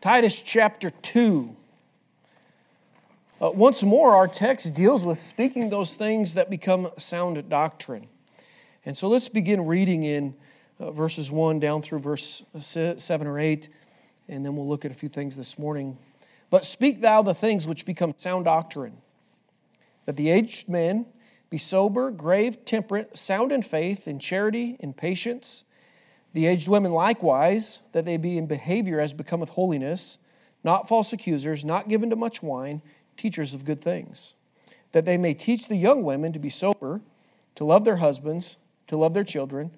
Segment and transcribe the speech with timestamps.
[0.00, 1.56] Titus chapter 2.
[3.40, 8.06] Uh, once more, our text deals with speaking those things that become sound doctrine.
[8.86, 10.36] And so let's begin reading in
[10.78, 13.68] uh, verses 1 down through verse 7 or 8,
[14.28, 15.98] and then we'll look at a few things this morning.
[16.48, 18.98] But speak thou the things which become sound doctrine,
[20.06, 21.06] that the aged men
[21.50, 25.64] be sober, grave, temperate, sound in faith, in charity, in patience
[26.32, 30.18] the aged women likewise, that they be in behavior as becometh holiness,
[30.62, 32.82] not false accusers, not given to much wine,
[33.16, 34.34] teachers of good things,
[34.92, 37.00] that they may teach the young women to be sober,
[37.54, 38.56] to love their husbands,
[38.86, 39.70] to love their children,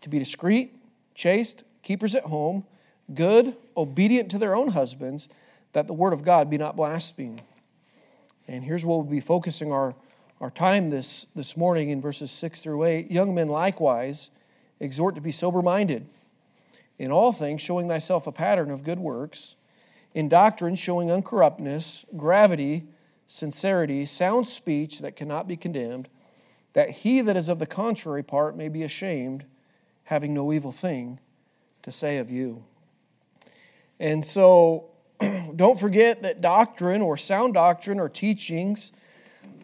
[0.00, 0.74] to be discreet,
[1.14, 2.64] chaste, keepers at home,
[3.14, 5.28] good, obedient to their own husbands,
[5.72, 7.42] that the word of God be not blasphemed.
[8.46, 9.94] And here's what we'll be focusing our,
[10.40, 13.10] our time this, this morning in verses 6 through 8.
[13.10, 14.30] Young men likewise
[14.82, 16.06] exhort to be sober minded.
[16.98, 19.56] In all things, showing thyself a pattern of good works.
[20.12, 22.84] In doctrine, showing uncorruptness, gravity,
[23.26, 26.08] sincerity, sound speech that cannot be condemned,
[26.74, 29.44] that he that is of the contrary part may be ashamed,
[30.04, 31.18] having no evil thing
[31.82, 32.64] to say of you.
[33.98, 34.90] And so,
[35.56, 38.92] don't forget that doctrine or sound doctrine or teachings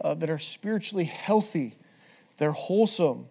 [0.01, 1.77] uh, that are spiritually healthy,
[2.39, 3.27] they're wholesome,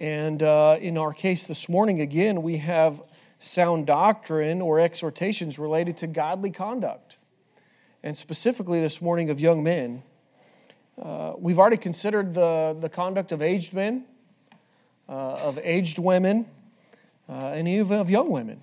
[0.00, 3.02] and uh, in our case this morning, again, we have
[3.38, 7.16] sound doctrine or exhortations related to godly conduct.
[8.02, 10.02] And specifically this morning of young men.
[11.00, 14.04] Uh, we've already considered the, the conduct of aged men,
[15.08, 16.46] uh, of aged women,
[17.28, 18.62] uh, and even of young women.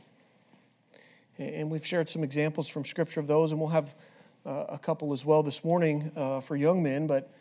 [1.37, 3.93] And we've shared some examples from Scripture of those, and we'll have
[4.45, 7.07] uh, a couple as well this morning uh, for young men.
[7.07, 7.31] But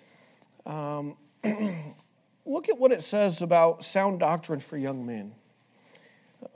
[0.67, 1.17] um,
[2.45, 5.33] look at what it says about sound doctrine for young men.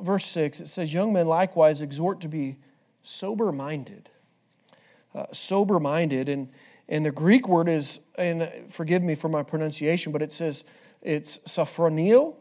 [0.01, 2.57] Verse 6, it says, Young men likewise exhort to be
[3.03, 4.11] sober minded.
[5.15, 6.29] Uh, sober minded.
[6.29, 6.49] And,
[6.89, 10.65] and the Greek word is, and forgive me for my pronunciation, but it says
[11.03, 12.35] it's sophronio.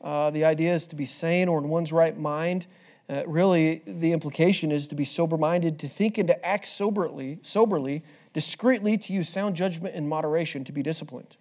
[0.00, 2.66] Uh, the idea is to be sane or in one's right mind.
[3.08, 7.38] Uh, really, the implication is to be sober minded, to think and to act soberly,
[7.42, 8.02] soberly,
[8.34, 11.37] discreetly, to use sound judgment and moderation, to be disciplined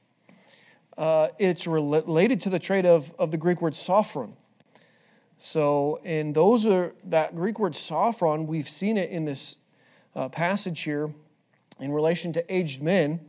[0.97, 4.35] uh, it's related to the trait of, of the Greek word sophron.
[5.38, 9.58] So, and those are that Greek word sophron, we've seen it in this
[10.16, 11.13] uh, passage here
[11.80, 13.19] in relation to aged men,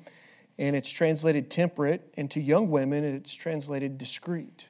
[0.59, 4.69] and it's translated temperate, and to young women, it's translated discreet.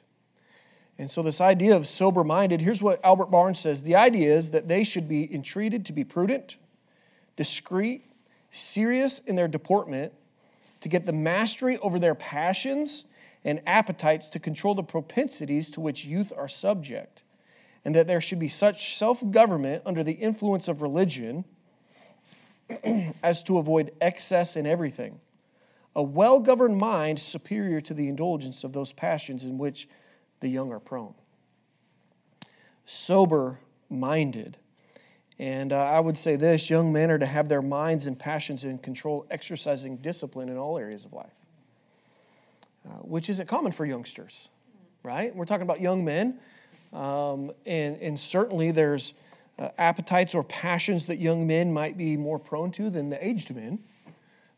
[0.98, 4.50] And so, this idea of sober minded, here's what Albert Barnes says the idea is
[4.50, 6.56] that they should be entreated to be prudent,
[7.36, 8.04] discreet,
[8.50, 10.12] serious in their deportment,
[10.81, 13.05] to get the mastery over their passions
[13.44, 17.22] and appetites to control the propensities to which youth are subject,
[17.84, 21.44] and that there should be such self government under the influence of religion
[23.22, 25.21] as to avoid excess in everything.
[25.97, 29.89] A well governed mind superior to the indulgence of those passions in which
[30.41, 31.15] the young are prone.
[32.84, 33.59] Sober
[33.91, 34.56] minded
[35.38, 38.65] and uh, I would say this young men are to have their minds and passions
[38.65, 41.34] in control, exercising discipline in all areas of life,
[42.87, 44.48] uh, which isn't common for youngsters,
[45.03, 45.34] right?
[45.34, 46.38] We're talking about young men,
[46.93, 49.15] um, and, and certainly there's
[49.59, 53.54] uh, appetites or passions that young men might be more prone to than the aged
[53.54, 53.78] men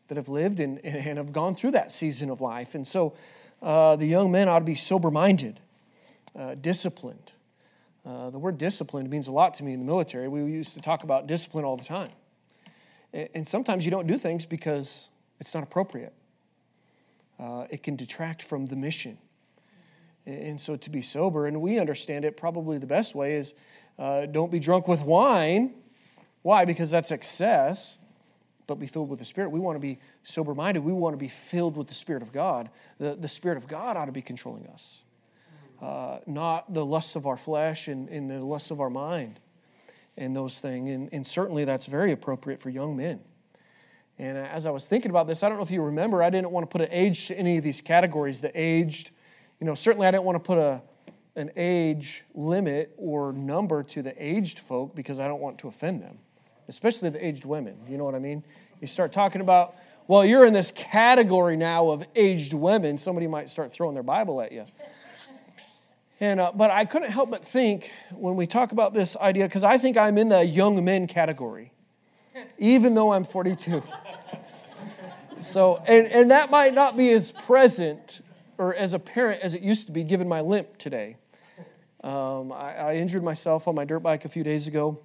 [0.07, 2.75] that have lived and, and have gone through that season of life.
[2.75, 3.13] And so
[3.61, 5.59] uh, the young men ought to be sober minded,
[6.37, 7.31] uh, disciplined.
[8.05, 10.27] Uh, the word discipline means a lot to me in the military.
[10.27, 12.11] We used to talk about discipline all the time.
[13.13, 16.13] And sometimes you don't do things because it's not appropriate.
[17.39, 19.17] Uh, it can detract from the mission.
[20.25, 23.53] And so to be sober, and we understand it probably the best way is
[23.99, 25.73] uh, don't be drunk with wine.
[26.41, 26.65] Why?
[26.65, 27.97] Because that's excess,
[28.65, 29.49] but be filled with the Spirit.
[29.49, 30.83] We want to be sober minded.
[30.83, 32.69] We want to be filled with the Spirit of God.
[32.97, 35.01] The, the Spirit of God ought to be controlling us
[35.81, 39.39] uh, not the lusts of our flesh and, and, the lusts of our mind
[40.15, 40.89] and those things.
[40.91, 43.19] And, and certainly that's very appropriate for young men.
[44.19, 46.51] And as I was thinking about this, I don't know if you remember, I didn't
[46.51, 48.41] want to put an age to any of these categories.
[48.41, 49.09] The aged,
[49.59, 50.83] you know, certainly I didn't want to put a,
[51.35, 56.03] an age limit or number to the aged folk because I don't want to offend
[56.03, 56.19] them,
[56.67, 57.77] especially the aged women.
[57.89, 58.43] You know what I mean?
[58.79, 59.75] You start talking about,
[60.07, 64.41] well, you're in this category now of aged women, somebody might start throwing their Bible
[64.41, 64.65] at you.
[66.21, 69.63] And, uh, but I couldn't help but think when we talk about this idea, because
[69.63, 71.73] I think I'm in the young men category,
[72.59, 73.81] even though I'm 42.
[75.39, 78.21] so, and, and that might not be as present
[78.59, 81.17] or as apparent as it used to be given my limp today.
[82.03, 84.99] Um, I, I, injured myself on my dirt bike a few days ago.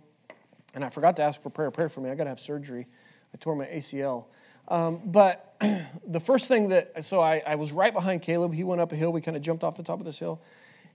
[0.75, 1.71] And I forgot to ask for prayer.
[1.71, 2.11] Pray for me.
[2.11, 2.87] I got to have surgery.
[3.35, 4.25] I tore my ACL.
[4.69, 5.57] Um, but
[6.07, 8.55] the first thing that, so I, I was right behind Caleb.
[8.55, 9.13] He went up a hill.
[9.13, 10.41] We kind of jumped off the top of this hill.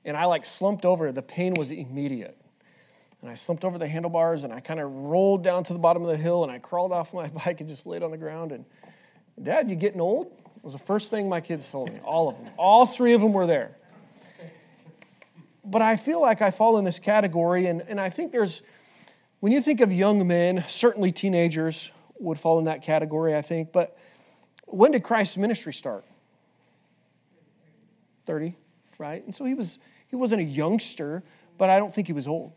[0.06, 1.12] And I like slumped over.
[1.12, 2.38] The pain was immediate.
[3.22, 6.02] And I slumped over the handlebars and I kind of rolled down to the bottom
[6.02, 8.52] of the hill and I crawled off my bike and just laid on the ground.
[8.52, 8.66] And,
[9.42, 10.32] Dad, you getting old?
[10.64, 12.00] Was the first thing my kids told me.
[12.04, 12.50] All of them.
[12.58, 13.78] All three of them were there.
[15.64, 17.68] But I feel like I fall in this category.
[17.68, 18.62] And, and I think there's,
[19.40, 23.72] when you think of young men, certainly teenagers would fall in that category, I think.
[23.72, 23.98] But
[24.66, 26.06] when did Christ's ministry start?
[28.26, 28.56] 30,
[28.98, 29.24] right?
[29.24, 29.80] And so he was
[30.12, 31.24] he wasn't a youngster,
[31.58, 32.52] but I don't think he was old.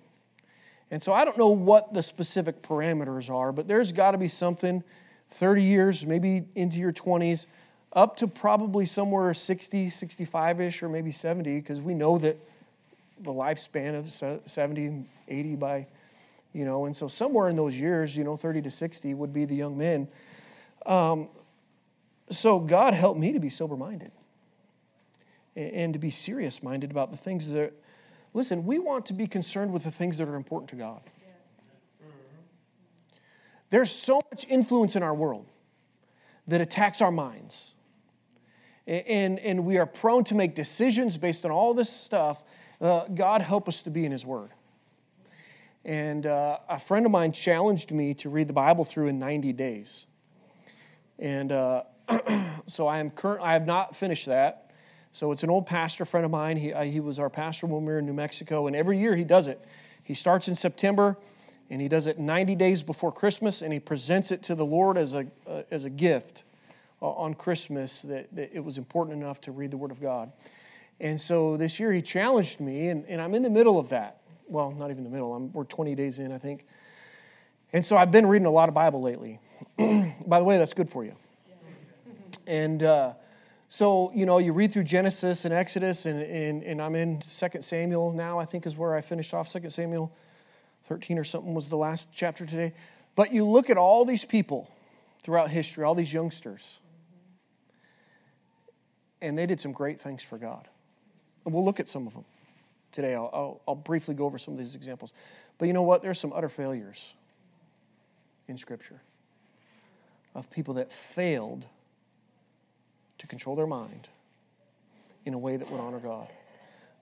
[0.90, 4.28] And so I don't know what the specific parameters are, but there's got to be
[4.28, 4.82] something
[5.30, 7.46] 30 years, maybe into your 20s,
[7.92, 12.36] up to probably somewhere 60, 65 ish, or maybe 70, because we know that
[13.20, 14.10] the lifespan of
[14.50, 15.86] 70, 80 by,
[16.52, 19.44] you know, and so somewhere in those years, you know, 30 to 60 would be
[19.44, 20.08] the young men.
[20.86, 21.28] Um,
[22.30, 24.10] so God helped me to be sober minded
[25.56, 27.72] and to be serious minded about the things that,
[28.32, 31.00] listen, we want to be concerned with the things that are important to God.
[33.70, 35.46] There's so much influence in our world
[36.46, 37.74] that attacks our minds.
[38.86, 42.42] And, and we are prone to make decisions based on all this stuff.
[42.80, 44.50] Uh, God help us to be in His Word.
[45.84, 49.52] And uh, a friend of mine challenged me to read the Bible through in 90
[49.54, 50.06] days.
[51.18, 51.84] And uh,
[52.66, 54.63] so I am current, I have not finished that.
[55.14, 56.56] So it's an old pastor friend of mine.
[56.56, 59.14] He, uh, he was our pastor when we were in New Mexico, and every year
[59.14, 59.64] he does it.
[60.02, 61.16] He starts in September,
[61.70, 64.98] and he does it 90 days before Christmas, and he presents it to the Lord
[64.98, 66.42] as a, uh, as a gift
[67.00, 70.32] uh, on Christmas that, that, it was important enough to read the Word of God.
[70.98, 74.18] And so this year he challenged me, and, and I'm in the middle of that.
[74.48, 76.66] Well, not even the middle, I'm, we're 20 days in, I think.
[77.72, 79.38] And so I've been reading a lot of Bible lately.
[79.78, 81.14] By the way, that's good for you.
[82.48, 83.14] And uh,
[83.74, 87.60] so, you know, you read through Genesis and Exodus, and, and, and I'm in 2
[87.60, 89.52] Samuel now, I think is where I finished off.
[89.52, 90.12] 2 Samuel
[90.84, 92.72] 13 or something was the last chapter today.
[93.16, 94.70] But you look at all these people
[95.24, 96.78] throughout history, all these youngsters,
[99.20, 100.68] and they did some great things for God.
[101.44, 102.26] And we'll look at some of them
[102.92, 103.16] today.
[103.16, 105.12] I'll, I'll, I'll briefly go over some of these examples.
[105.58, 106.00] But you know what?
[106.00, 107.14] There's some utter failures
[108.46, 109.02] in Scripture
[110.32, 111.66] of people that failed
[113.24, 114.06] to control their mind
[115.24, 116.28] in a way that would honor God.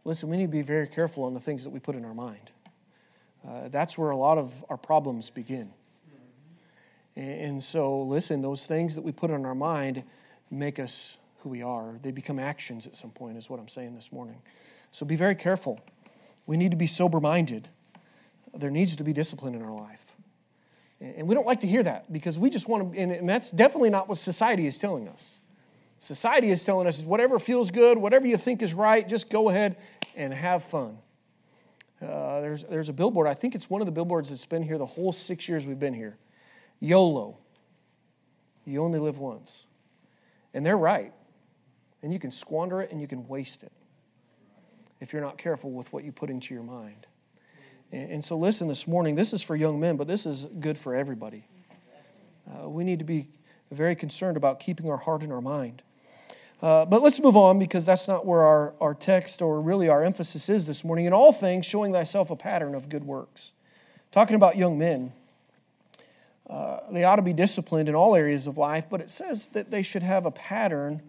[0.05, 2.15] Listen, we need to be very careful on the things that we put in our
[2.15, 2.53] mind.
[3.47, 5.73] Uh, that's where a lot of our problems begin.
[7.17, 10.05] And so, listen, those things that we put in our mind
[10.49, 11.99] make us who we are.
[12.01, 14.41] They become actions at some point, is what I'm saying this morning.
[14.93, 15.81] So be very careful.
[16.47, 17.69] We need to be sober minded.
[18.55, 20.13] There needs to be discipline in our life.
[21.01, 23.91] And we don't like to hear that because we just want to, and that's definitely
[23.91, 25.41] not what society is telling us.
[26.03, 29.77] Society is telling us whatever feels good, whatever you think is right, just go ahead
[30.17, 30.99] and have fun.
[32.03, 34.79] Uh, there's, there's a billboard, I think it's one of the billboards that's been here
[34.79, 36.19] the whole six years we've been here.
[36.81, 37.39] YOLO.
[38.65, 39.67] You only live once.
[40.53, 41.13] And they're right.
[42.03, 43.71] And you can squander it and you can waste it
[45.01, 47.07] if you're not careful with what you put into your mind.
[47.93, 50.79] And, and so, listen this morning, this is for young men, but this is good
[50.79, 51.47] for everybody.
[52.51, 53.29] Uh, we need to be
[53.71, 55.85] very concerned about keeping our heart and our mind.
[56.63, 60.05] Uh, but let's move on because that's not where our, our text or really our
[60.05, 61.07] emphasis is this morning.
[61.07, 63.53] In all things, showing thyself a pattern of good works.
[64.13, 65.13] Talking about young men,
[66.49, 69.73] uh, they ought to be disciplined in all areas of life, but it says that
[69.73, 71.03] they should have a pattern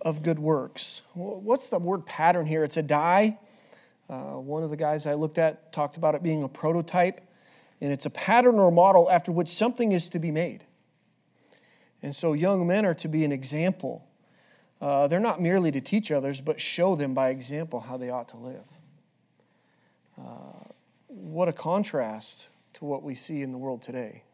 [0.00, 1.02] of good works.
[1.14, 2.64] What's the word pattern here?
[2.64, 3.38] It's a die.
[4.10, 7.20] Uh, one of the guys I looked at talked about it being a prototype,
[7.80, 10.64] and it's a pattern or model after which something is to be made.
[12.02, 14.04] And so young men are to be an example
[14.84, 18.28] uh, they're not merely to teach others, but show them by example how they ought
[18.28, 18.64] to live.
[20.20, 20.68] Uh,
[21.06, 24.24] what a contrast to what we see in the world today.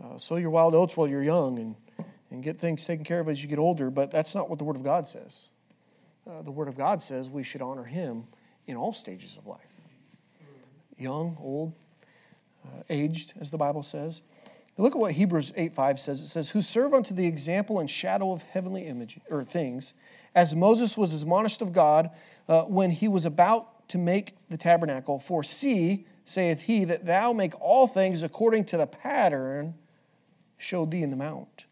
[0.00, 1.74] Uh, sow your wild oats while you're young and,
[2.30, 4.64] and get things taken care of as you get older, but that's not what the
[4.64, 5.48] Word of God says.
[6.30, 8.28] Uh, the Word of God says we should honor Him
[8.68, 9.80] in all stages of life
[10.96, 11.72] young, old,
[12.64, 14.22] uh, aged, as the Bible says.
[14.80, 16.22] Look at what Hebrews 8 5 says.
[16.22, 19.92] It says, Who serve unto the example and shadow of heavenly image or things,
[20.34, 22.10] as Moses was admonished of God
[22.48, 25.18] uh, when he was about to make the tabernacle.
[25.18, 29.74] For see, saith he, that thou make all things according to the pattern
[30.56, 31.66] showed thee in the mount.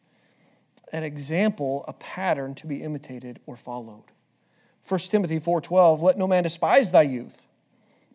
[0.93, 4.05] An example, a pattern to be imitated or followed.
[4.87, 7.47] 1 Timothy 4:12, let no man despise thy youth,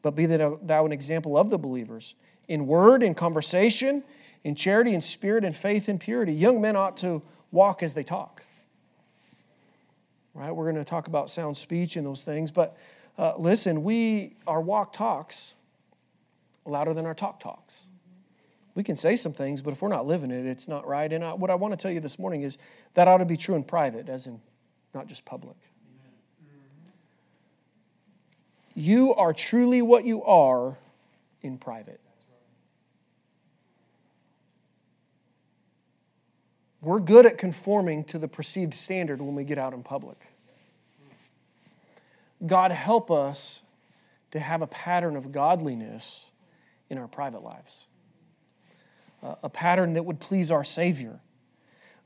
[0.01, 2.15] but be thou an example of the believers
[2.47, 4.03] in word, in conversation,
[4.43, 6.33] in charity, in spirit, in faith, and purity.
[6.33, 7.21] Young men ought to
[7.51, 8.43] walk as they talk.
[10.33, 10.51] Right?
[10.51, 12.75] We're going to talk about sound speech and those things, but
[13.17, 15.53] uh, listen, we our walk talks
[16.65, 17.83] louder than our talk talks.
[18.75, 21.11] We can say some things, but if we're not living it, it's not right.
[21.11, 22.57] And I, what I want to tell you this morning is
[22.95, 24.41] that ought to be true in private, as in
[24.95, 25.57] not just public.
[28.73, 30.75] You are truly what you are
[31.43, 31.99] in private.
[36.83, 40.17] We're good at conforming to the perceived standard when we get out in public.
[42.45, 43.61] God, help us
[44.31, 46.25] to have a pattern of godliness
[46.89, 47.87] in our private lives,
[49.21, 51.21] a pattern that would please our Savior.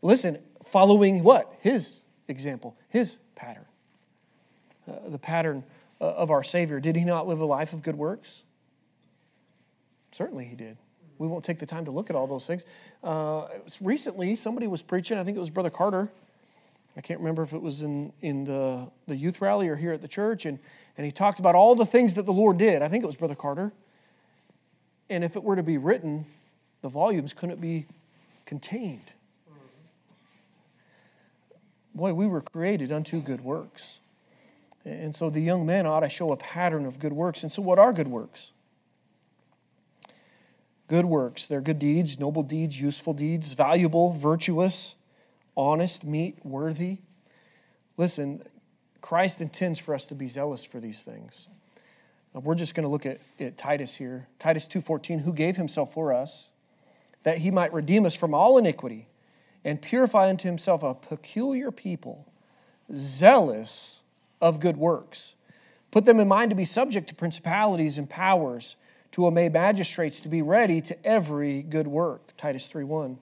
[0.04, 1.52] Listen, following what?
[1.62, 3.66] His example, his pattern.
[4.88, 5.64] Uh, the pattern
[6.00, 6.80] uh, of our Savior.
[6.80, 8.44] Did he not live a life of good works?
[10.12, 10.78] Certainly he did.
[11.18, 12.66] We won't take the time to look at all those things.
[13.04, 13.48] Uh,
[13.82, 16.10] recently, somebody was preaching, I think it was Brother Carter.
[16.96, 20.02] I can't remember if it was in, in the, the youth rally or here at
[20.02, 20.58] the church, and,
[20.98, 22.82] and he talked about all the things that the Lord did.
[22.82, 23.72] I think it was Brother Carter.
[25.10, 26.26] And if it were to be written,
[26.82, 27.86] the volumes couldn't be
[28.46, 29.12] contained.
[31.94, 34.00] Boy, we were created unto good works.
[34.86, 37.44] And so the young men ought to show a pattern of good works.
[37.44, 38.52] And so, what are good works?
[40.88, 41.48] Good works.
[41.48, 44.96] They're good deeds, noble deeds, useful deeds, valuable, virtuous,
[45.56, 47.00] honest, meet, worthy.
[47.98, 48.42] Listen,
[49.02, 51.50] Christ intends for us to be zealous for these things.
[52.34, 54.28] Now, we're just going to look at, at Titus here.
[54.40, 56.50] Titus 2.14, who gave himself for us,
[57.24, 59.08] that he might redeem us from all iniquity
[59.66, 62.26] and purify unto himself a peculiar people,
[62.94, 64.02] zealous
[64.40, 65.36] of good works.
[65.92, 68.78] Put them in mind to be subject to principalities and powers
[69.18, 72.38] to obey magistrates, to be ready to every good work.
[72.38, 73.18] Titus 3.1.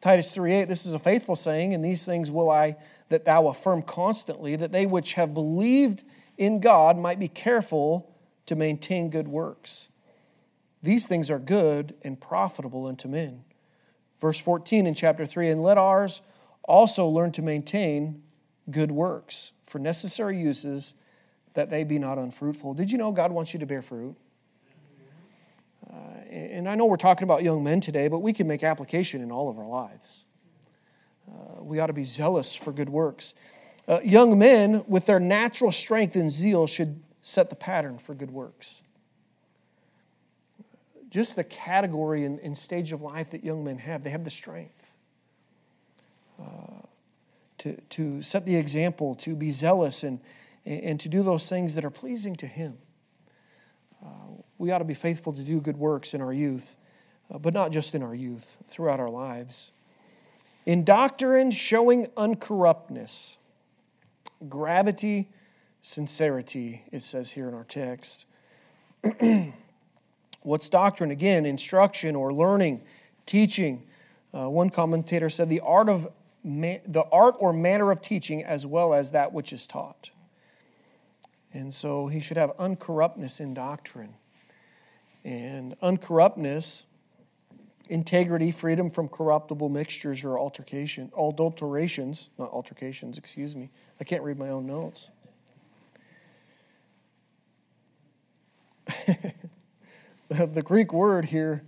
[0.00, 2.76] Titus 3.8, this is a faithful saying, and these things will I
[3.08, 6.04] that thou affirm constantly, that they which have believed
[6.36, 8.14] in God might be careful
[8.46, 9.88] to maintain good works.
[10.84, 13.42] These things are good and profitable unto men.
[14.20, 16.22] Verse 14 in chapter 3, and let ours
[16.62, 18.22] also learn to maintain
[18.70, 20.94] good works for necessary uses
[21.54, 22.74] that they be not unfruitful.
[22.74, 24.14] Did you know God wants you to bear fruit?
[26.58, 29.30] And I know we're talking about young men today, but we can make application in
[29.30, 30.24] all of our lives.
[31.30, 33.32] Uh, we ought to be zealous for good works.
[33.86, 38.32] Uh, young men, with their natural strength and zeal, should set the pattern for good
[38.32, 38.82] works.
[41.08, 44.30] Just the category and, and stage of life that young men have, they have the
[44.30, 44.94] strength
[46.42, 46.82] uh,
[47.58, 50.18] to, to set the example, to be zealous, and,
[50.66, 52.78] and to do those things that are pleasing to Him.
[54.58, 56.76] We ought to be faithful to do good works in our youth,
[57.32, 59.72] uh, but not just in our youth, throughout our lives.
[60.66, 63.36] In doctrine, showing uncorruptness,
[64.48, 65.30] gravity,
[65.80, 68.26] sincerity, it says here in our text.
[70.42, 71.10] What's doctrine?
[71.10, 72.82] Again, instruction or learning,
[73.26, 73.84] teaching.
[74.34, 76.08] Uh, one commentator said the art of
[76.44, 80.10] the art or manner of teaching as well as that which is taught.
[81.52, 84.14] And so he should have uncorruptness in doctrine.
[85.24, 86.84] And uncorruptness,
[87.88, 93.70] integrity, freedom from corruptible mixtures or altercation, adulterations, not altercations, excuse me.
[94.00, 95.10] I can't read my own notes.
[100.28, 101.62] the Greek word here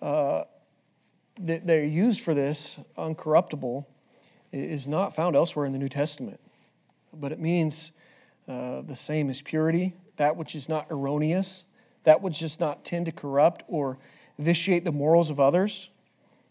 [0.00, 0.44] uh,
[1.40, 3.84] that they're used for this, uncorruptible,
[4.52, 6.40] is not found elsewhere in the New Testament.
[7.12, 7.92] But it means
[8.48, 11.64] uh, the same as purity, that which is not erroneous,
[12.04, 13.98] that which does not tend to corrupt or
[14.38, 15.90] vitiate the morals of others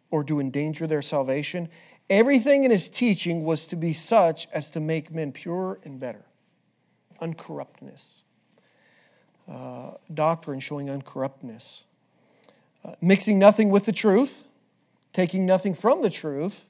[0.09, 1.69] or to endanger their salvation.
[2.09, 6.25] Everything in his teaching was to be such as to make men pure and better.
[7.21, 8.23] Uncorruptness.
[9.49, 11.83] Uh, doctrine showing uncorruptness.
[12.83, 14.43] Uh, mixing nothing with the truth,
[15.13, 16.67] taking nothing from the truth,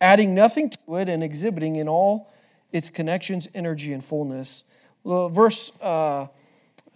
[0.00, 2.30] adding nothing to it, and exhibiting in all
[2.72, 4.64] its connections, energy, and fullness.
[5.04, 6.26] verse uh,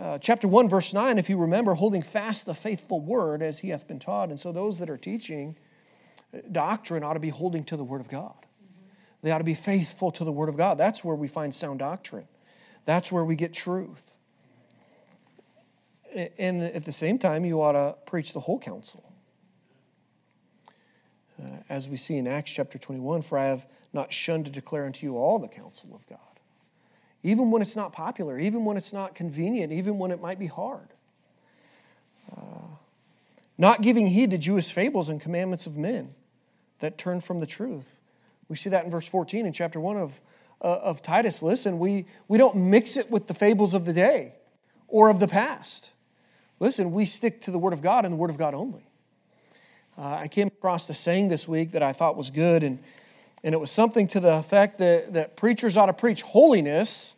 [0.00, 3.68] uh, chapter 1, verse 9, if you remember, holding fast the faithful word as he
[3.68, 4.30] hath been taught.
[4.30, 5.56] And so those that are teaching
[6.32, 8.32] uh, doctrine ought to be holding to the word of God.
[8.32, 8.86] Mm-hmm.
[9.22, 10.78] They ought to be faithful to the word of God.
[10.78, 12.26] That's where we find sound doctrine,
[12.86, 14.14] that's where we get truth.
[16.38, 19.12] And at the same time, you ought to preach the whole counsel.
[21.40, 24.86] Uh, as we see in Acts chapter 21, for I have not shunned to declare
[24.86, 26.29] unto you all the counsel of God
[27.22, 30.46] even when it's not popular, even when it's not convenient, even when it might be
[30.46, 30.88] hard.
[32.34, 32.40] Uh,
[33.58, 36.14] not giving heed to Jewish fables and commandments of men
[36.78, 38.00] that turn from the truth.
[38.48, 40.20] We see that in verse 14 in chapter 1 of,
[40.62, 41.42] uh, of Titus.
[41.42, 44.32] Listen, we, we don't mix it with the fables of the day
[44.88, 45.90] or of the past.
[46.58, 48.86] Listen, we stick to the Word of God and the Word of God only.
[49.98, 52.78] Uh, I came across a saying this week that I thought was good, and,
[53.42, 57.14] and it was something to the effect that, that preachers ought to preach holiness.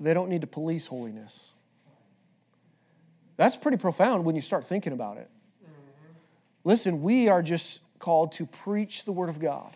[0.00, 1.52] They don't need to police holiness.
[3.36, 5.28] That's pretty profound when you start thinking about it.
[5.62, 6.12] Mm-hmm.
[6.64, 9.72] Listen, we are just called to preach the Word of God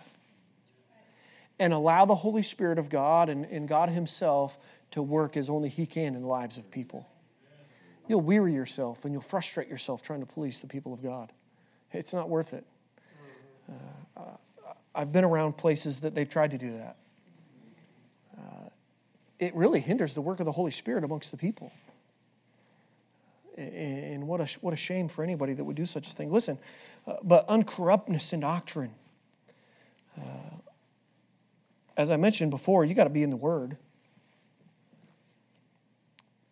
[1.58, 4.58] and allow the Holy Spirit of God and, and God Himself
[4.92, 7.06] to work as only He can in the lives of people.
[8.08, 11.30] You'll weary yourself and you'll frustrate yourself trying to police the people of God.
[11.92, 12.64] It's not worth it.
[13.70, 14.22] Uh,
[14.94, 16.96] I've been around places that they've tried to do that.
[18.36, 18.68] Uh,
[19.38, 21.72] it really hinders the work of the Holy Spirit amongst the people.
[23.56, 26.32] And what a, what a shame for anybody that would do such a thing.
[26.32, 26.58] Listen,
[27.06, 28.94] uh, but uncorruptness in doctrine.
[30.18, 30.22] Uh,
[31.96, 33.76] as I mentioned before, you got to be in the Word.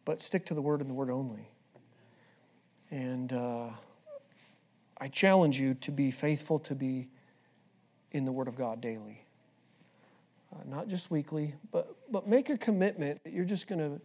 [0.05, 1.49] But stick to the Word and the Word only.
[2.91, 3.71] And uh,
[5.01, 7.09] I challenge you to be faithful to be
[8.13, 9.23] in the Word of God daily.
[10.53, 14.01] Uh, not just weekly, but, but make a commitment that you're just going to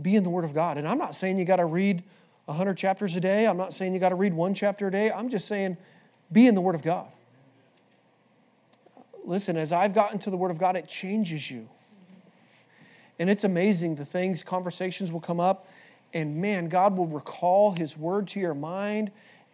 [0.00, 0.78] be in the Word of God.
[0.78, 2.02] And I'm not saying you got to read
[2.46, 3.46] 100 chapters a day.
[3.46, 5.12] I'm not saying you got to read one chapter a day.
[5.12, 5.76] I'm just saying
[6.32, 7.06] be in the Word of God.
[9.24, 11.68] Listen, as I've gotten to the Word of God, it changes you.
[13.18, 15.68] And it's amazing the things, conversations will come up,
[16.14, 19.10] and man, God will recall His Word to your mind,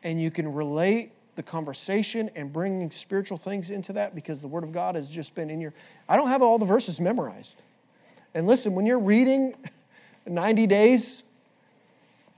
[0.07, 4.63] and you can relate the conversation and bringing spiritual things into that because the Word
[4.63, 5.75] of God has just been in your.
[6.09, 7.61] I don't have all the verses memorized.
[8.33, 9.57] And listen, when you're reading
[10.27, 11.25] 90 days,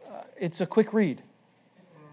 [0.09, 1.21] uh, it's a quick read.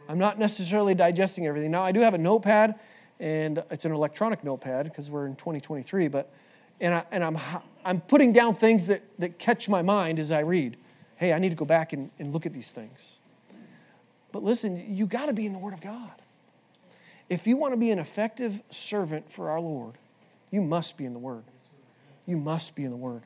[0.10, 1.72] I'm not necessarily digesting everything.
[1.72, 2.78] Now, I do have a notepad,
[3.22, 6.34] and it's an electronic notepad because we're in 2023, but
[6.82, 7.38] and, I, and I'm,
[7.86, 10.76] I'm putting down things that, that catch my mind as I read.
[11.16, 13.20] Hey, I need to go back and, and look at these things.
[14.36, 16.12] But listen, you got to be in the Word of God.
[17.30, 19.94] If you want to be an effective servant for our Lord,
[20.52, 21.46] you must be in the Word.
[22.26, 23.22] You must be in the Word.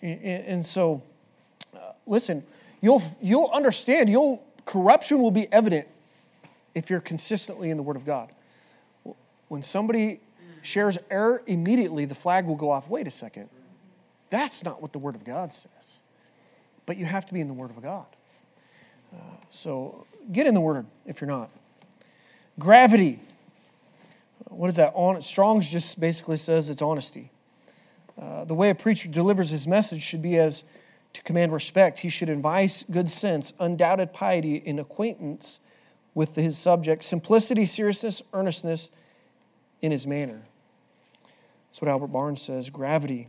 [0.00, 1.02] And, so,
[1.74, 2.44] uh, listen,
[2.80, 5.88] you'll, you'll understand, you'll, corruption will be evident
[6.72, 8.30] if you're consistently in the Word of God.
[9.48, 10.20] When somebody
[10.62, 12.88] shares error, immediately the flag will go off.
[12.88, 13.48] Wait a second.
[14.30, 15.98] That's not what the Word of God says.
[16.86, 18.06] But you have to be in the Word of God.
[19.12, 19.18] Uh,
[19.50, 21.50] so get in the Word if you're not.
[22.58, 23.20] Gravity.
[24.48, 24.92] What is that?
[24.94, 27.30] On, Strong's just basically says it's honesty.
[28.20, 30.64] Uh, the way a preacher delivers his message should be as
[31.14, 32.00] to command respect.
[32.00, 35.60] He should advise good sense, undoubted piety in acquaintance
[36.14, 38.90] with his subject, simplicity, seriousness, earnestness
[39.80, 40.42] in his manner.
[41.70, 43.28] That's what Albert Barnes says gravity.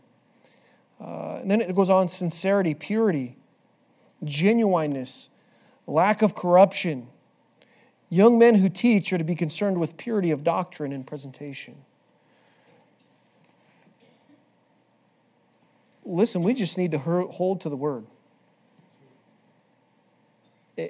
[0.99, 3.35] Uh, and then it goes on sincerity, purity,
[4.23, 5.29] genuineness,
[5.87, 7.07] lack of corruption,
[8.13, 11.73] Young men who teach are to be concerned with purity of doctrine and presentation.
[16.05, 18.05] Listen, we just need to hold to the word.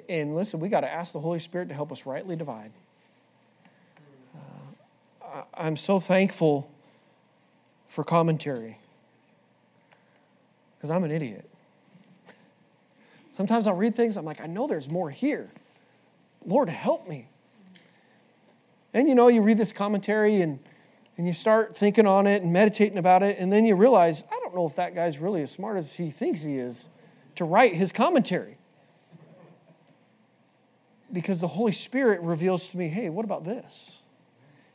[0.06, 2.72] And listen, we got to ask the Holy Spirit to help us rightly divide.
[5.22, 6.70] Uh, I'm so thankful
[7.86, 8.76] for commentary
[10.76, 11.48] because I'm an idiot.
[13.34, 15.50] Sometimes I'll read things, I'm like, I know there's more here.
[16.46, 17.26] Lord, help me.
[18.92, 20.60] And you know, you read this commentary and,
[21.18, 24.38] and you start thinking on it and meditating about it, and then you realize, I
[24.40, 26.90] don't know if that guy's really as smart as he thinks he is
[27.34, 28.56] to write his commentary.
[31.12, 33.98] Because the Holy Spirit reveals to me, hey, what about this?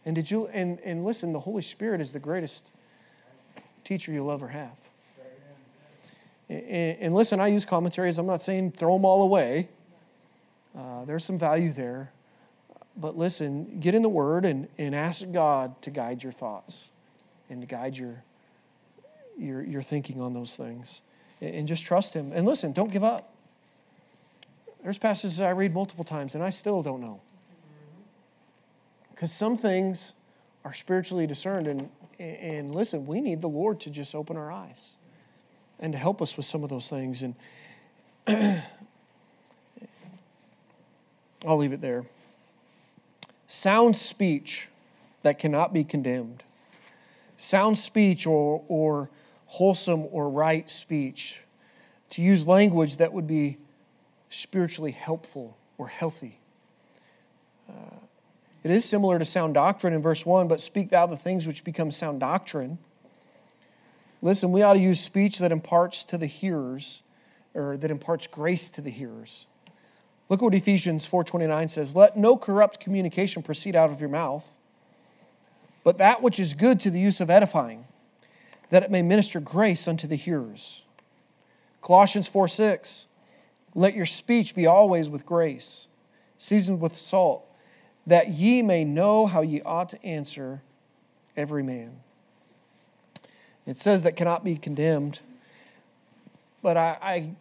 [0.04, 2.72] And did you and, and listen, the Holy Spirit is the greatest
[3.86, 4.88] teacher you'll ever have.
[6.49, 8.17] And, listen, I use commentaries.
[8.17, 9.69] I'm not saying throw them all away.
[10.75, 12.12] Uh, there's some value there.
[12.97, 16.89] But listen, get in the Word and, and ask God to guide your thoughts
[17.49, 18.23] and to guide your,
[19.38, 21.03] your, your thinking on those things.
[21.39, 22.31] And just trust Him.
[22.33, 23.31] And listen, don't give up.
[24.83, 27.21] There's passages I read multiple times and I still don't know.
[29.12, 30.13] Because some things
[30.65, 31.67] are spiritually discerned.
[31.67, 34.93] And, and listen, we need the Lord to just open our eyes
[35.80, 37.24] and to help us with some of those things.
[37.24, 37.36] And
[41.46, 42.06] I'll leave it there.
[43.48, 44.68] Sound speech
[45.24, 46.44] that cannot be condemned.
[47.38, 49.10] Sound speech or, or
[49.46, 51.42] wholesome or right speech.
[52.12, 53.58] To use language that would be
[54.30, 56.39] spiritually helpful or healthy.
[57.70, 57.96] Uh,
[58.63, 61.63] it is similar to sound doctrine in verse 1, but speak thou the things which
[61.63, 62.78] become sound doctrine.
[64.21, 67.03] Listen, we ought to use speech that imparts to the hearers,
[67.53, 69.47] or that imparts grace to the hearers.
[70.27, 74.55] Look at what Ephesians 4:29 says, "Let no corrupt communication proceed out of your mouth,
[75.84, 77.88] but that which is good to the use of edifying,
[78.69, 80.84] that it may minister grace unto the hearers."
[81.82, 83.08] Colossians 4 6,
[83.73, 85.88] let your speech be always with grace,
[86.38, 87.45] seasoned with salt,
[88.05, 90.62] that ye may know how ye ought to answer
[91.38, 92.01] every man.
[93.69, 95.19] It says that cannot be condemned,
[96.63, 97.32] but I, I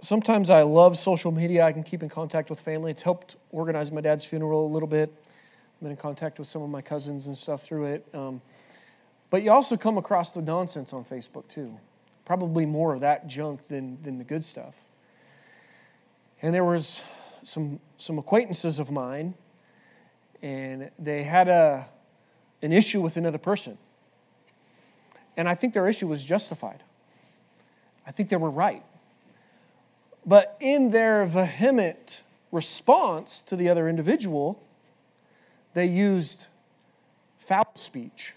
[0.00, 1.62] sometimes I love social media.
[1.62, 2.90] I can keep in contact with family.
[2.90, 5.12] It's helped organize my dad's funeral a little bit.
[5.12, 8.06] I've been in contact with some of my cousins and stuff through it.
[8.14, 8.40] Um,
[9.28, 11.76] but you also come across the nonsense on Facebook too.
[12.24, 14.74] Probably more of that junk than, than the good stuff.
[16.40, 17.02] And there was
[17.42, 19.34] some, some acquaintances of mine,
[20.40, 21.86] and they had a,
[22.62, 23.76] an issue with another person.
[25.36, 26.82] And I think their issue was justified.
[28.06, 28.82] I think they were right.
[30.26, 34.62] But in their vehement response to the other individual,
[35.74, 36.46] they used
[37.38, 38.34] foul speech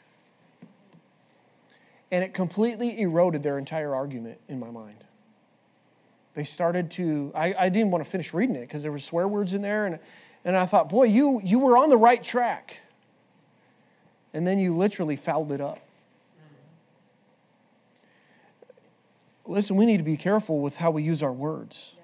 [2.12, 5.04] and it completely eroded their entire argument in my mind.
[6.36, 9.28] They started to, I, I didn't want to finish reading it because there were swear
[9.28, 10.00] words in there, and,
[10.46, 12.82] and I thought, boy, you, you were on the right track.
[14.34, 15.80] And then you literally fouled it up.
[19.48, 21.96] Listen, we need to be careful with how we use our words.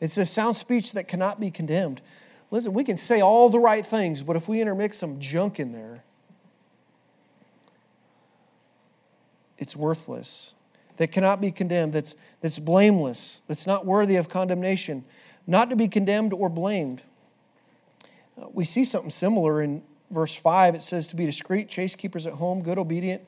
[0.00, 2.00] It's a sound speech that cannot be condemned.
[2.50, 5.72] Listen, we can say all the right things, but if we intermix some junk in
[5.72, 6.04] there,
[9.58, 10.54] it's worthless,
[10.96, 15.04] that cannot be condemned, that's, that's blameless, that's not worthy of condemnation,
[15.46, 17.02] not to be condemned or blamed.
[18.40, 20.74] Uh, we see something similar in verse 5.
[20.74, 23.22] It says, To be discreet, chaste keepers at home, good, obedient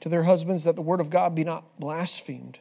[0.00, 2.58] to their husbands, that the word of God be not blasphemed.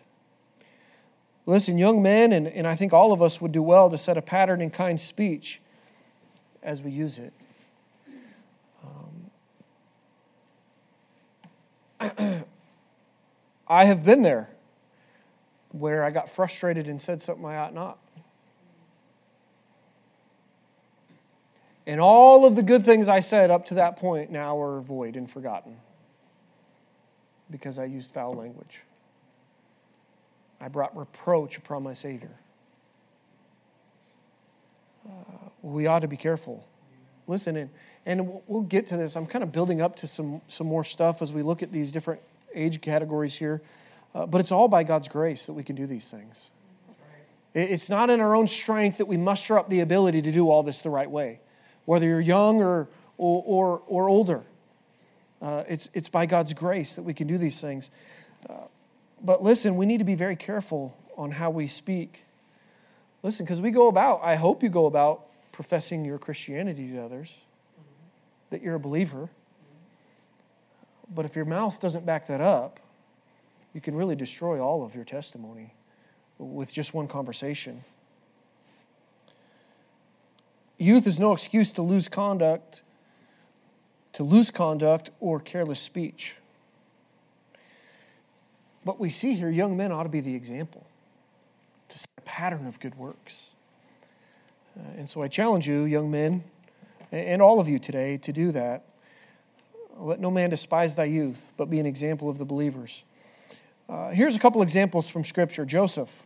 [1.45, 4.17] Listen, young men, and, and I think all of us would do well to set
[4.17, 5.61] a pattern in kind speech
[6.61, 7.33] as we use it.
[11.99, 12.45] Um,
[13.67, 14.49] I have been there
[15.71, 17.97] where I got frustrated and said something I ought not.
[21.85, 25.17] And all of the good things I said up to that point now are void
[25.17, 25.75] and forgotten
[27.49, 28.81] because I used foul language.
[30.59, 32.31] I brought reproach upon my Savior.
[35.05, 36.65] Uh, we ought to be careful.
[37.27, 37.69] Listen, and,
[38.05, 39.15] and we'll get to this.
[39.15, 41.91] I'm kind of building up to some, some more stuff as we look at these
[41.91, 42.21] different
[42.55, 43.61] age categories here.
[44.15, 46.51] Uh, but it's all by God's grace that we can do these things.
[47.53, 50.63] It's not in our own strength that we muster up the ability to do all
[50.63, 51.39] this the right way,
[51.85, 54.43] whether you're young or, or, or, or older.
[55.43, 57.91] Uh, it's, it's by God's grace that we can do these things.
[58.49, 58.53] Uh,
[59.21, 62.23] but listen, we need to be very careful on how we speak.
[63.23, 67.35] Listen, because we go about, I hope you go about professing your Christianity to others,
[68.51, 69.29] that you're a believer.
[71.13, 72.79] But if your mouth doesn't back that up,
[73.73, 75.73] you can really destroy all of your testimony
[76.37, 77.83] with just one conversation.
[80.77, 82.81] Youth is no excuse to lose conduct,
[84.13, 86.35] to loose conduct or careless speech.
[88.85, 90.85] But we see here young men ought to be the example,
[91.89, 93.51] to set a pattern of good works.
[94.77, 96.43] Uh, and so I challenge you, young men,
[97.11, 98.83] and all of you today, to do that.
[99.97, 103.03] Let no man despise thy youth, but be an example of the believers.
[103.87, 106.23] Uh, here's a couple examples from Scripture Joseph.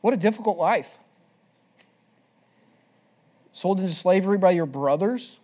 [0.00, 0.98] What a difficult life.
[3.52, 5.38] Sold into slavery by your brothers.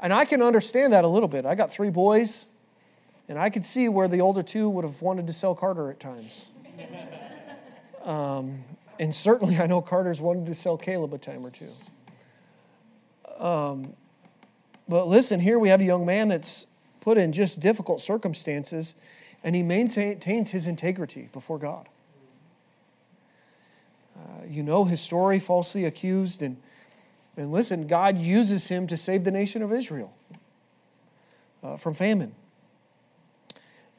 [0.00, 1.46] And I can understand that a little bit.
[1.46, 2.46] I got three boys,
[3.28, 6.00] and I could see where the older two would have wanted to sell Carter at
[6.00, 6.50] times.
[8.04, 8.64] Um,
[9.00, 11.70] and certainly I know Carter's wanted to sell Caleb a time or two.
[13.38, 13.94] Um,
[14.88, 16.66] but listen, here we have a young man that's
[17.00, 18.94] put in just difficult circumstances,
[19.42, 21.88] and he maintains his integrity before God.
[24.16, 26.56] Uh, you know his story, falsely accused, and,
[27.36, 30.14] and listen, God uses him to save the nation of Israel
[31.62, 32.34] uh, from famine.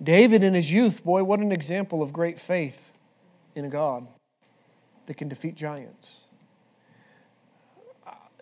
[0.02, 2.92] David in his youth, boy, what an example of great faith
[3.56, 4.08] in a God
[5.06, 6.26] that can defeat giants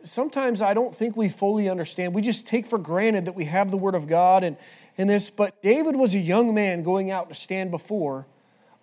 [0.03, 2.13] sometimes I don't think we fully understand.
[2.13, 4.58] We just take for granted that we have the Word of God and,
[4.97, 5.29] and this.
[5.29, 8.27] But David was a young man going out to stand before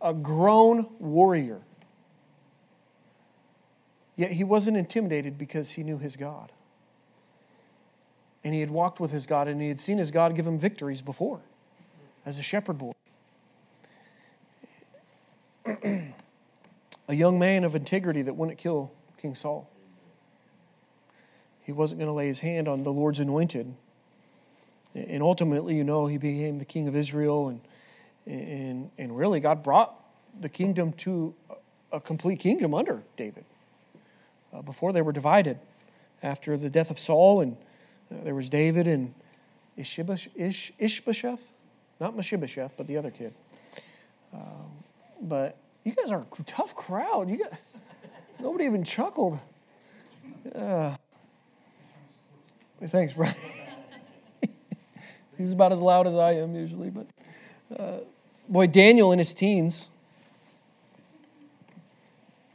[0.01, 1.61] a grown warrior.
[4.21, 6.53] Yet he wasn't intimidated because he knew his God.
[8.45, 10.59] And he had walked with his God and he had seen his God give him
[10.59, 11.41] victories before
[12.27, 12.93] as a shepherd boy.
[15.65, 19.71] a young man of integrity that wouldn't kill King Saul.
[21.63, 23.75] He wasn't going to lay his hand on the Lord's anointed.
[24.95, 27.49] And ultimately, you know, he became the king of Israel.
[27.49, 27.63] And,
[28.27, 29.99] and, and really, God brought
[30.39, 31.35] the kingdom to
[31.91, 33.47] a complete kingdom under David.
[34.53, 35.59] Uh, before they were divided
[36.23, 37.57] after the death of Saul, and
[38.11, 39.15] uh, there was David and
[39.77, 41.53] Ishbosheth, Ishbosheth,
[42.01, 43.33] not Mephibosheth, but the other kid.
[44.33, 44.71] Um,
[45.23, 47.31] but you guys are a tough crowd.
[47.31, 47.53] You got
[48.41, 49.39] nobody even chuckled.
[50.55, 50.97] Uh,
[52.83, 53.35] thanks, Brian.
[55.39, 57.07] He's about as loud as I am usually, but
[57.79, 58.01] uh,
[58.49, 59.91] boy, Daniel in his teens,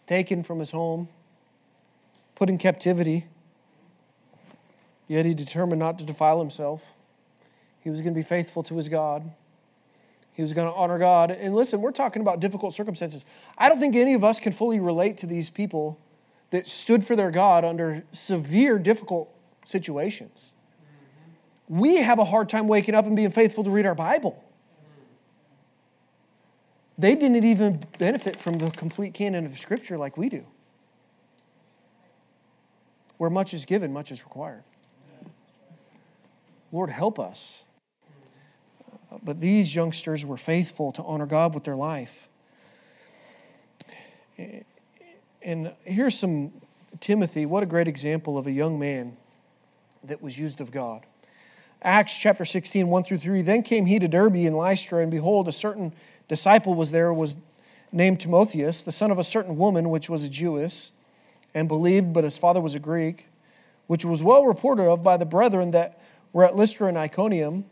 [0.06, 1.08] taken from his home,
[2.36, 3.26] put in captivity,
[5.08, 6.94] yet he determined not to defile himself.
[7.80, 9.32] He was going to be faithful to his God.
[10.34, 11.32] He was going to honor God.
[11.32, 13.24] And listen, we're talking about difficult circumstances.
[13.58, 15.98] I don't think any of us can fully relate to these people
[16.50, 19.34] that stood for their God under severe, difficult
[19.66, 20.54] situations.
[21.70, 24.44] We have a hard time waking up and being faithful to read our Bible.
[26.98, 30.46] They didn't even benefit from the complete canon of Scripture like we do.
[33.18, 34.64] Where much is given, much is required.
[36.72, 37.66] Lord, help us
[39.16, 42.28] uh, but these youngsters were faithful to honor God with their life.
[45.42, 46.52] And here's some
[47.00, 49.18] Timothy, what a great example of a young man
[50.04, 51.06] that was used of God.
[51.82, 53.42] Acts chapter 16, 1 through 3.
[53.42, 55.94] Then came he to Derbe and Lystra, and behold, a certain
[56.28, 57.38] disciple was there, was
[57.92, 60.92] named Timotheus, the son of a certain woman, which was a Jewess,
[61.56, 63.28] and believed, but his father was a Greek,
[63.88, 66.00] which was well reported of by the brethren that
[66.34, 67.66] were at Lystra and Iconium.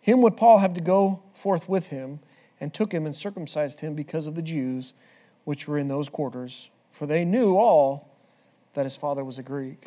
[0.00, 2.20] Him would Paul have to go forth with him,
[2.60, 4.94] and took him and circumcised him because of the Jews
[5.44, 8.08] which were in those quarters, for they knew all
[8.74, 9.86] that his father was a Greek.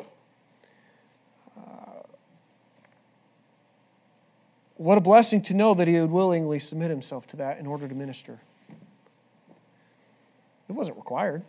[1.56, 2.02] Uh,
[4.76, 7.88] what a blessing to know that he would willingly submit himself to that in order
[7.88, 8.40] to minister.
[10.68, 11.44] It wasn't required.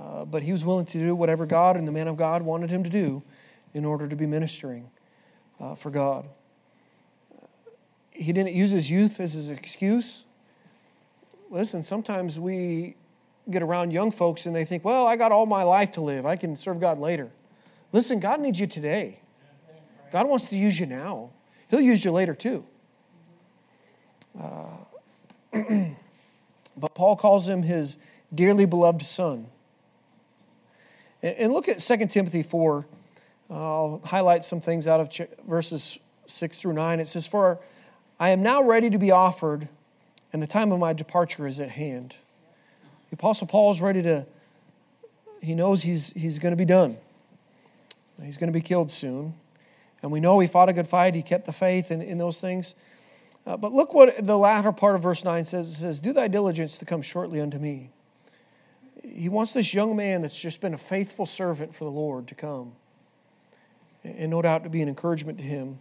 [0.00, 2.70] Uh, but he was willing to do whatever God and the man of God wanted
[2.70, 3.22] him to do
[3.74, 4.88] in order to be ministering
[5.60, 6.26] uh, for God
[8.20, 10.24] he didn't use his youth as his excuse.
[11.48, 12.94] Listen, sometimes we
[13.48, 16.26] get around young folks and they think, well, I got all my life to live.
[16.26, 17.30] I can serve God later.
[17.92, 19.20] Listen, God needs you today.
[20.12, 21.30] God wants to use you now.
[21.70, 22.62] He'll use you later too.
[24.38, 24.66] Uh,
[26.76, 27.96] but Paul calls him his
[28.34, 29.46] dearly beloved son.
[31.22, 32.86] And look at 2 Timothy 4.
[33.50, 37.00] I'll highlight some things out of verses 6 through 9.
[37.00, 37.58] It says, For
[38.18, 39.68] I am now ready to be offered,
[40.32, 42.16] and the time of my departure is at hand.
[43.10, 44.24] The Apostle Paul is ready to,
[45.42, 46.96] he knows he's, he's going to be done.
[48.22, 49.34] He's going to be killed soon.
[50.02, 52.40] And we know he fought a good fight, he kept the faith in, in those
[52.40, 52.74] things.
[53.46, 56.28] Uh, but look what the latter part of verse 9 says it says, Do thy
[56.28, 57.90] diligence to come shortly unto me.
[59.02, 62.34] He wants this young man that's just been a faithful servant for the Lord to
[62.34, 62.72] come.
[64.04, 65.78] And no doubt to be an encouragement to him.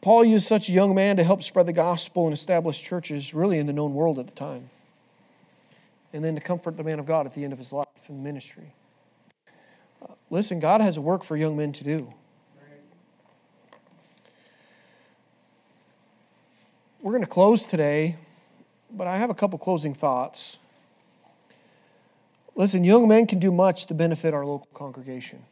[0.00, 3.58] Paul used such a young man to help spread the gospel and establish churches really
[3.58, 4.70] in the known world at the time.
[6.12, 8.22] And then to comfort the man of God at the end of his life in
[8.22, 8.72] ministry.
[10.02, 12.12] Uh, listen, God has a work for young men to do.
[17.02, 18.16] We're going to close today,
[18.90, 20.58] but I have a couple closing thoughts.
[22.54, 25.44] Listen, young men can do much to benefit our local congregation.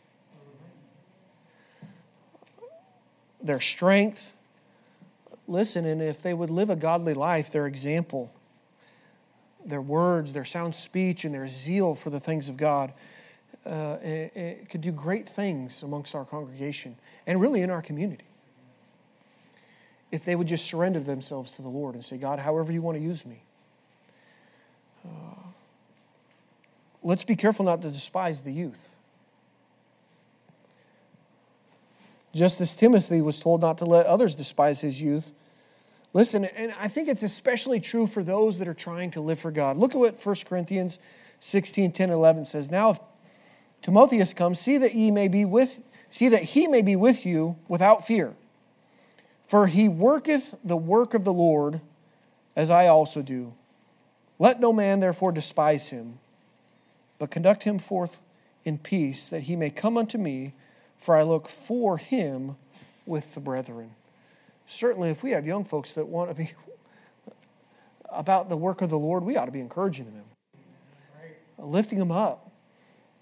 [3.40, 4.34] Their strength,
[5.46, 8.32] listen, and if they would live a godly life, their example,
[9.64, 12.92] their words, their sound speech, and their zeal for the things of God
[13.68, 18.24] uh, it, it could do great things amongst our congregation and really in our community.
[20.10, 22.96] If they would just surrender themselves to the Lord and say, God, however you want
[22.96, 23.42] to use me.
[25.04, 25.47] Uh,
[27.08, 28.96] let's be careful not to despise the youth.
[32.34, 35.32] Just as Timothy was told not to let others despise his youth,
[36.14, 39.50] Listen, and I think it's especially true for those that are trying to live for
[39.50, 39.76] God.
[39.76, 40.98] Look at what 1 Corinthians
[41.40, 42.70] 16, 10, 11 says.
[42.70, 43.00] Now, if
[43.82, 47.56] Timotheus comes, see that ye may be with, see that he may be with you
[47.68, 48.34] without fear.
[49.46, 51.80] For he worketh the work of the Lord,
[52.56, 53.54] as I also do.
[54.38, 56.18] Let no man therefore despise him,
[57.18, 58.18] but conduct him forth
[58.64, 60.54] in peace, that he may come unto me,
[60.96, 62.56] for I look for him
[63.06, 63.92] with the brethren.
[64.66, 66.50] Certainly, if we have young folks that want to be
[68.10, 70.24] about the work of the Lord, we ought to be encouraging them,
[71.58, 72.50] lifting them up.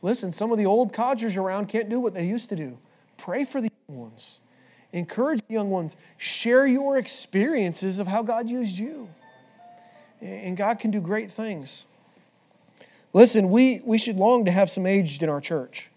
[0.02, 2.78] Listen, some of the old codgers around can't do what they used to do.
[3.16, 4.40] Pray for the young ones,
[4.92, 9.08] encourage the young ones, share your experiences of how God used you.
[10.20, 11.84] And God can do great things.
[13.16, 15.88] Listen, we, we should long to have some aged in our church.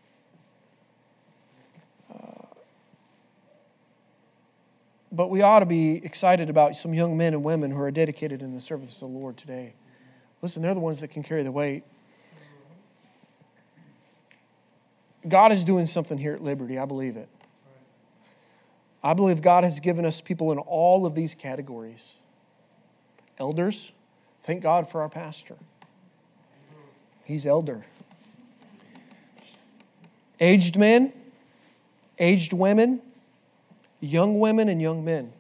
[2.10, 2.46] Uh,
[5.12, 8.42] but we ought to be excited about some young men and women who are dedicated
[8.42, 9.74] in the service of the Lord today.
[10.42, 11.84] Listen, they're the ones that can carry the weight.
[15.28, 16.80] God is doing something here at Liberty.
[16.80, 17.28] I believe it.
[19.04, 22.16] I believe God has given us people in all of these categories.
[23.38, 23.92] Elders,
[24.42, 25.58] thank God for our pastor.
[27.30, 27.86] He's elder.
[30.40, 31.14] Aged men,
[32.18, 33.04] aged women,
[34.00, 35.32] young women, and young men.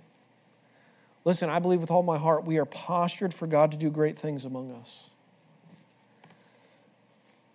[1.25, 4.19] Listen, I believe with all my heart we are postured for God to do great
[4.19, 5.10] things among us.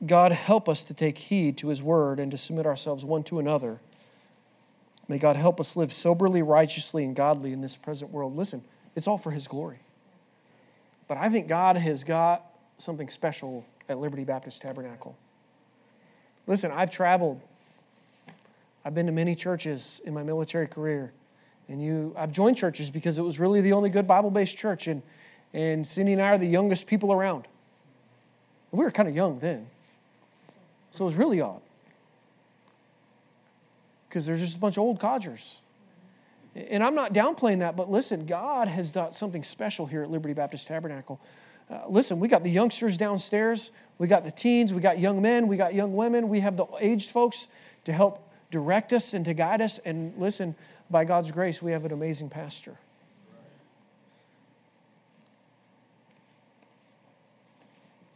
[0.04, 3.38] God, help us to take heed to His word and to submit ourselves one to
[3.38, 3.78] another.
[5.06, 8.34] May God help us live soberly, righteously, and godly in this present world.
[8.34, 8.64] Listen,
[8.96, 9.78] it's all for His glory.
[11.06, 12.44] But I think God has got
[12.78, 15.16] something special at Liberty Baptist Tabernacle.
[16.46, 17.40] Listen, I've traveled.
[18.84, 21.12] I've been to many churches in my military career.
[21.68, 25.02] And you I've joined churches because it was really the only good Bible-based church and
[25.54, 27.46] and Cindy and I are the youngest people around.
[28.72, 29.68] We were kind of young then.
[30.90, 31.60] So it was really odd.
[34.08, 35.62] Because there's just a bunch of old codgers.
[36.56, 40.34] And I'm not downplaying that, but listen, God has done something special here at Liberty
[40.34, 41.20] Baptist Tabernacle.
[41.70, 45.48] Uh, listen, we got the youngsters downstairs, we got the teens, we got young men,
[45.48, 47.48] we got young women, we have the aged folks
[47.85, 49.79] to help direct us and to guide us.
[49.79, 50.55] And listen,
[50.90, 52.77] by God's grace, we have an amazing pastor.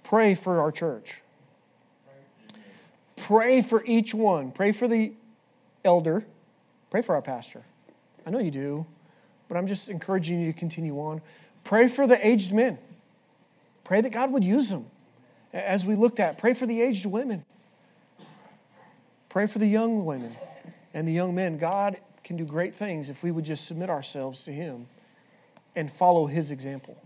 [0.02, 1.20] Pray for our church.
[3.16, 4.52] Pray for each one.
[4.52, 5.12] Pray for the
[5.84, 6.24] elder.
[6.90, 7.62] Pray for our pastor.
[8.26, 8.86] I know you do,
[9.48, 11.20] but I'm just encouraging you to continue on.
[11.64, 12.78] Pray for the aged men.
[13.88, 14.84] Pray that God would use them.
[15.50, 17.46] As we looked at, pray for the aged women.
[19.30, 20.36] Pray for the young women
[20.92, 21.56] and the young men.
[21.56, 24.88] God can do great things if we would just submit ourselves to Him
[25.74, 26.98] and follow His example.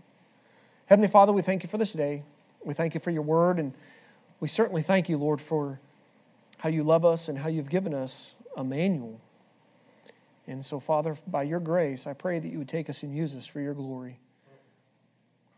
[0.87, 2.23] Heavenly Father, we thank you for this day.
[2.65, 3.73] We thank you for your word, and
[4.41, 5.79] we certainly thank you, Lord, for
[6.57, 9.21] how you love us and how you've given us a manual.
[10.47, 13.35] And so, Father, by your grace, I pray that you would take us and use
[13.35, 14.19] us for your glory.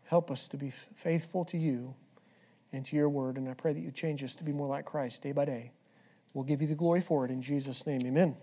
[0.06, 1.94] Help us to be faithful to you
[2.72, 3.36] and to your word.
[3.36, 5.72] And I pray that you change us to be more like Christ day by day.
[6.32, 8.06] We'll give you the glory for it in Jesus' name.
[8.06, 8.36] Amen.